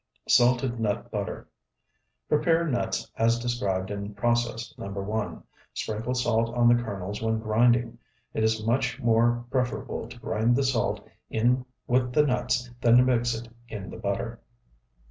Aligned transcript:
SALTED 0.27 0.79
NUT 0.79 1.11
BUTTER 1.11 1.47
Prepare 2.27 2.65
nuts 2.65 3.11
as 3.17 3.37
described 3.37 3.91
in 3.91 4.15
process 4.15 4.73
No. 4.75 4.87
1. 4.87 5.43
Sprinkle 5.75 6.15
salt 6.15 6.51
on 6.57 6.67
the 6.67 6.83
kernels 6.83 7.21
when 7.21 7.37
grinding. 7.37 7.99
It 8.33 8.43
is 8.43 8.65
much 8.65 8.99
more 8.99 9.45
preferable 9.51 10.07
to 10.09 10.19
grind 10.19 10.55
the 10.55 10.63
salt 10.63 11.07
in 11.29 11.67
with 11.85 12.13
the 12.13 12.25
nuts 12.25 12.71
than 12.81 12.97
to 12.97 13.03
mix 13.03 13.35
it 13.39 13.47
in 13.69 13.91
the 13.91 13.97
butter. 13.97 14.41